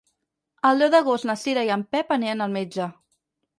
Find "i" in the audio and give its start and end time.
1.69-1.71